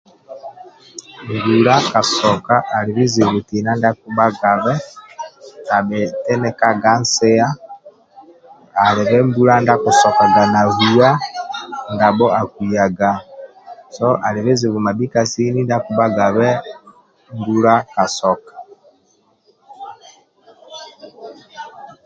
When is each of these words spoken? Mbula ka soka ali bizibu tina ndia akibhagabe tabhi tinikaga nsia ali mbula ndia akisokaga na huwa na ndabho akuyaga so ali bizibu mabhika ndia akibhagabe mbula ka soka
Mbula 1.35 1.75
ka 1.91 2.01
soka 2.17 2.55
ali 2.77 2.91
bizibu 2.97 3.37
tina 3.47 3.71
ndia 3.75 3.89
akibhagabe 3.93 4.73
tabhi 5.67 6.01
tinikaga 6.23 6.91
nsia 7.01 7.47
ali 8.85 9.17
mbula 9.27 9.53
ndia 9.59 9.75
akisokaga 9.77 10.43
na 10.53 10.61
huwa 10.75 11.09
na 11.17 11.91
ndabho 11.93 12.27
akuyaga 12.41 13.11
so 13.95 14.05
ali 14.25 14.39
bizibu 14.45 14.77
mabhika 14.87 15.19
ndia 15.59 15.75
akibhagabe 15.79 16.49
mbula 17.37 17.73
ka 17.93 18.05
soka 18.17 18.53